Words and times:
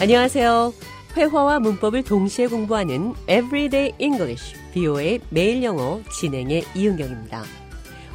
안녕하세요. 0.00 0.72
회화와 1.14 1.60
문법을 1.60 2.04
동시에 2.04 2.46
공부하는 2.46 3.12
Everyday 3.28 3.92
English, 3.98 4.56
BO의 4.72 5.20
매일 5.28 5.62
영어 5.62 6.00
진행의 6.18 6.62
이은경입니다. 6.74 7.42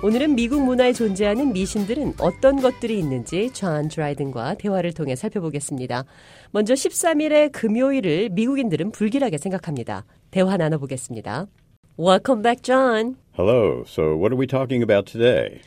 오늘은 0.02 0.34
미국 0.34 0.64
문화에 0.66 0.94
존재하는 0.94 1.54
미신들은 1.54 2.16
어떤 2.20 2.60
것들이 2.60 2.98
있는지 2.98 3.52
존 3.54 3.88
드라이든과 3.88 4.56
대화를 4.56 4.94
통해 4.94 5.16
살펴보겠습니다. 5.16 6.06
먼저 6.50 6.74
13일의 6.74 7.52
금요일을 7.52 8.30
미국인들은 8.30 8.92
불길하게 8.92 9.38
생각합니다. 9.38 10.06
대화 10.32 10.58
나눠보겠습니다. 10.58 11.46
Welcome 12.00 12.42
back, 12.42 12.64
John. 12.64 13.18
Hello. 13.38 13.84
So, 13.86 14.18
what 14.18 14.34
are 14.34 14.40
we 14.40 14.48
talking 14.48 14.82
about 14.82 15.06
today? 15.06 15.62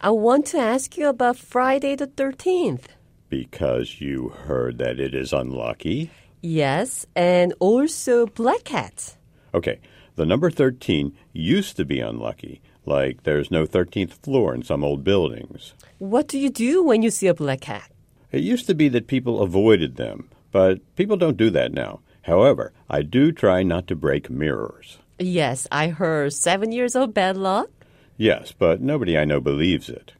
I 0.00 0.10
want 0.10 0.50
to 0.52 0.60
ask 0.60 1.00
you 1.00 1.08
about 1.08 1.38
Friday 1.38 1.96
the 1.96 2.08
13th. 2.08 3.01
Because 3.32 3.98
you 3.98 4.28
heard 4.44 4.76
that 4.76 5.00
it 5.00 5.14
is 5.14 5.32
unlucky? 5.32 6.10
Yes, 6.42 7.06
and 7.16 7.54
also 7.60 8.26
black 8.26 8.62
cats. 8.64 9.16
Okay, 9.54 9.80
the 10.16 10.26
number 10.26 10.50
13 10.50 11.16
used 11.32 11.78
to 11.78 11.86
be 11.86 11.98
unlucky, 11.98 12.60
like 12.84 13.22
there's 13.22 13.50
no 13.50 13.64
13th 13.64 14.12
floor 14.22 14.54
in 14.54 14.62
some 14.62 14.84
old 14.84 15.02
buildings. 15.02 15.72
What 15.96 16.28
do 16.28 16.38
you 16.38 16.50
do 16.50 16.84
when 16.84 17.00
you 17.00 17.08
see 17.08 17.26
a 17.26 17.32
black 17.32 17.62
cat? 17.62 17.90
It 18.32 18.42
used 18.42 18.66
to 18.66 18.74
be 18.74 18.90
that 18.90 19.06
people 19.06 19.40
avoided 19.40 19.96
them, 19.96 20.28
but 20.50 20.80
people 20.94 21.16
don't 21.16 21.38
do 21.38 21.48
that 21.48 21.72
now. 21.72 22.00
However, 22.24 22.74
I 22.90 23.00
do 23.00 23.32
try 23.32 23.62
not 23.62 23.86
to 23.86 23.96
break 23.96 24.28
mirrors. 24.28 24.98
Yes, 25.18 25.66
I 25.72 25.88
heard 25.88 26.34
seven 26.34 26.70
years 26.70 26.94
of 26.94 27.14
bad 27.14 27.38
luck. 27.38 27.70
Yes, 28.18 28.52
but 28.52 28.82
nobody 28.82 29.16
I 29.16 29.24
know 29.24 29.40
believes 29.40 29.88
it. 29.88 30.12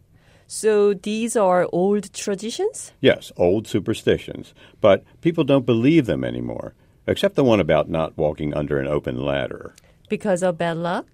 So 0.55 0.93
these 0.93 1.35
are 1.35 1.67
old 1.73 2.13
traditions? 2.13 2.93
Yes, 3.01 3.33
old 3.39 3.67
superstitions, 3.67 4.53
but 4.83 5.03
people 5.23 5.45
don't 5.45 5.65
believe 5.65 6.05
them 6.05 6.23
anymore, 6.23 6.75
except 7.07 7.37
the 7.37 7.43
one 7.43 7.59
about 7.59 7.89
not 7.89 8.19
walking 8.19 8.53
under 8.53 8.79
an 8.79 8.87
open 8.87 9.17
ladder. 9.25 9.75
Because 10.11 10.43
of 10.43 10.59
bad 10.59 10.77
luck? 10.77 11.07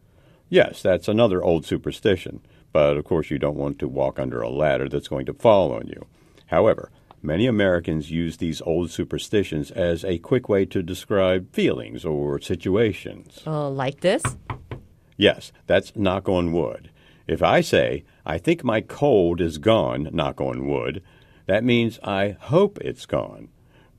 Yes, 0.49 0.83
that's 0.83 1.07
another 1.07 1.41
old 1.41 1.65
superstition, 1.65 2.41
but 2.73 2.97
of 2.97 3.05
course 3.05 3.31
you 3.31 3.39
don't 3.39 3.55
want 3.55 3.79
to 3.79 3.87
walk 3.87 4.19
under 4.19 4.43
a 4.43 4.51
ladder 4.51 4.89
that's 4.89 5.07
going 5.07 5.27
to 5.27 5.35
fall 5.35 5.73
on 5.73 5.87
you. 5.87 6.07
However, 6.47 6.91
many 7.23 7.47
Americans 7.47 8.11
use 8.11 8.39
these 8.39 8.61
old 8.63 8.91
superstitions 8.91 9.71
as 9.71 10.05
a 10.05 10.19
quick 10.19 10.49
way 10.49 10.65
to 10.65 10.83
describe 10.83 11.55
feelings 11.55 12.05
or 12.05 12.41
situations. 12.41 13.39
Uh, 13.47 13.71
like 13.71 14.01
this? 14.01 14.25
Yes, 15.17 15.53
that's 15.69 15.95
knock 15.95 16.29
on 16.29 16.53
wood. 16.53 16.91
If 17.29 17.43
I 17.43 17.61
say, 17.61 18.05
I 18.25 18.39
think 18.39 18.65
my 18.65 18.81
cold 18.81 19.43
is 19.43 19.59
gone, 19.59 20.09
knock 20.13 20.41
on 20.41 20.67
wood, 20.67 21.03
that 21.45 21.63
means 21.63 22.01
I 22.03 22.37
hope 22.41 22.79
it's 22.81 23.05
gone. 23.05 23.49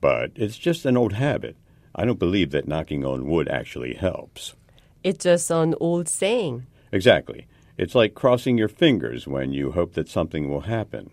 But 0.01 0.31
it's 0.35 0.57
just 0.57 0.83
an 0.85 0.97
old 0.97 1.13
habit. 1.13 1.55
I 1.93 2.05
don't 2.05 2.17
believe 2.17 2.49
that 2.51 2.67
knocking 2.67 3.05
on 3.05 3.27
wood 3.27 3.47
actually 3.47 3.93
helps. 3.93 4.55
It's 5.03 5.25
just 5.25 5.51
an 5.51 5.75
old 5.79 6.09
saying. 6.09 6.65
Exactly. 6.91 7.45
It's 7.77 7.93
like 7.93 8.15
crossing 8.15 8.57
your 8.57 8.67
fingers 8.67 9.27
when 9.27 9.53
you 9.53 9.71
hope 9.71 9.93
that 9.93 10.09
something 10.09 10.49
will 10.49 10.61
happen. 10.61 11.11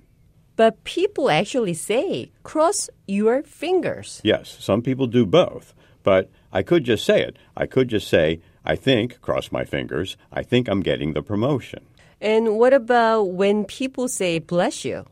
But 0.56 0.84
people 0.84 1.30
actually 1.30 1.74
say, 1.74 2.32
cross 2.42 2.88
your 3.06 3.42
fingers. 3.42 4.22
Yes, 4.24 4.56
some 4.58 4.80
people 4.80 5.06
do 5.06 5.26
both. 5.26 5.74
But 6.02 6.30
I 6.50 6.62
could 6.62 6.84
just 6.84 7.04
say 7.04 7.22
it. 7.22 7.36
I 7.54 7.66
could 7.66 7.88
just 7.88 8.08
say, 8.08 8.40
I 8.64 8.74
think, 8.74 9.20
cross 9.20 9.52
my 9.52 9.64
fingers, 9.64 10.16
I 10.32 10.42
think 10.42 10.66
I'm 10.66 10.80
getting 10.80 11.12
the 11.12 11.22
promotion. 11.22 11.84
And 12.20 12.58
what 12.58 12.72
about 12.72 13.24
when 13.24 13.64
people 13.64 14.08
say, 14.08 14.38
bless 14.38 14.84
you? 14.84 15.04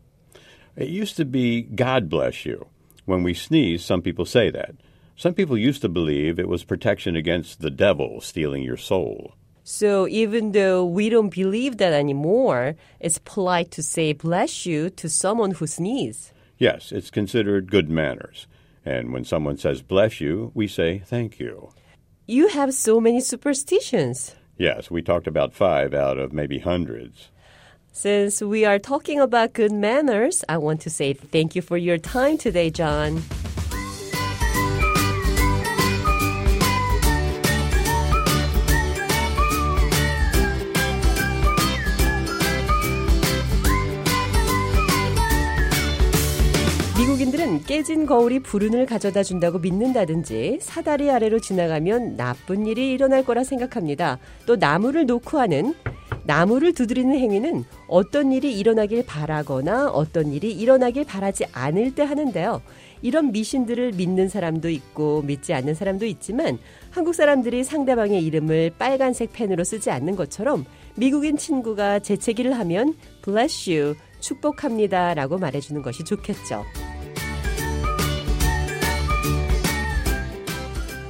It 0.76 0.88
used 0.88 1.16
to 1.16 1.24
be, 1.24 1.62
God 1.62 2.08
bless 2.08 2.44
you. 2.44 2.66
When 3.04 3.22
we 3.22 3.34
sneeze, 3.34 3.84
some 3.84 4.02
people 4.02 4.24
say 4.24 4.50
that. 4.50 4.74
Some 5.16 5.34
people 5.34 5.56
used 5.56 5.82
to 5.82 5.88
believe 5.88 6.38
it 6.38 6.48
was 6.48 6.64
protection 6.64 7.14
against 7.14 7.60
the 7.60 7.70
devil 7.70 8.20
stealing 8.20 8.62
your 8.62 8.76
soul. 8.76 9.34
So 9.62 10.08
even 10.08 10.52
though 10.52 10.84
we 10.84 11.08
don't 11.08 11.28
believe 11.28 11.76
that 11.78 11.92
anymore, 11.92 12.74
it's 13.00 13.18
polite 13.18 13.70
to 13.72 13.82
say 13.82 14.12
bless 14.12 14.66
you 14.66 14.90
to 14.90 15.08
someone 15.08 15.52
who 15.52 15.66
sneezes. 15.66 16.32
Yes, 16.58 16.92
it's 16.92 17.10
considered 17.10 17.70
good 17.70 17.88
manners. 17.88 18.46
And 18.84 19.12
when 19.12 19.24
someone 19.24 19.56
says 19.56 19.82
bless 19.82 20.20
you, 20.20 20.50
we 20.54 20.68
say 20.68 20.98
thank 21.06 21.38
you. 21.38 21.70
You 22.26 22.48
have 22.48 22.74
so 22.74 23.00
many 23.00 23.20
superstitions. 23.20 24.34
Yes, 24.56 24.90
we 24.90 25.02
talked 25.02 25.26
about 25.26 25.52
five 25.52 25.94
out 25.94 26.18
of 26.18 26.32
maybe 26.32 26.60
hundreds. 26.60 27.30
Since 27.92 28.40
we 28.40 28.64
are 28.64 28.78
talking 28.78 29.20
about 29.20 29.52
good 29.52 29.72
manners, 29.72 30.44
I 30.48 30.58
want 30.58 30.80
to 30.82 30.90
say 30.90 31.12
thank 31.12 31.54
you 31.54 31.62
for 31.62 31.76
your 31.76 31.98
time 31.98 32.38
today, 32.38 32.70
John. 32.70 33.22
미국인들은 47.14 47.62
깨진 47.62 48.06
거울이 48.06 48.40
불운을 48.40 48.86
가져다 48.86 49.22
준다고 49.22 49.60
믿는다든지 49.60 50.58
사다리 50.60 51.10
아래로 51.10 51.38
지나가면 51.38 52.16
나쁜 52.16 52.66
일이 52.66 52.90
일어날 52.90 53.24
거라 53.24 53.44
생각합니다. 53.44 54.18
또 54.46 54.56
나무를 54.56 55.06
놓고 55.06 55.38
하는 55.38 55.74
나무를 56.24 56.72
두드리는 56.72 57.14
행위는 57.16 57.64
어떤 57.86 58.32
일이 58.32 58.58
일어나길 58.58 59.06
바라거나 59.06 59.90
어떤 59.90 60.32
일이 60.32 60.52
일어나길 60.52 61.04
바라지 61.04 61.44
않을 61.52 61.94
때 61.94 62.02
하는데요. 62.02 62.62
이런 63.02 63.30
미신들을 63.30 63.92
믿는 63.92 64.28
사람도 64.28 64.68
있고 64.70 65.22
믿지 65.22 65.54
않는 65.54 65.74
사람도 65.74 66.06
있지만 66.06 66.58
한국 66.90 67.14
사람들이 67.14 67.62
상대방의 67.62 68.24
이름을 68.24 68.72
빨간색 68.76 69.32
펜으로 69.32 69.62
쓰지 69.62 69.90
않는 69.90 70.16
것처럼 70.16 70.64
미국인 70.96 71.36
친구가 71.36 72.00
재채기를 72.00 72.58
하면 72.58 72.94
bless 73.22 73.70
you 73.70 73.94
축복합니다 74.18 75.14
라고 75.14 75.38
말해주는 75.38 75.80
것이 75.82 76.02
좋겠죠. 76.02 76.64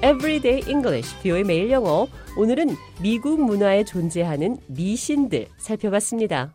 Everyday 0.04 0.70
English, 0.70 1.19
비오의 1.22 1.44
매일 1.44 1.70
영어. 1.70 2.06
오늘은 2.37 2.76
미국 3.00 3.41
문화에 3.41 3.84
존재하는 3.84 4.59
미신들 4.66 5.47
살펴봤습니다. 5.56 6.54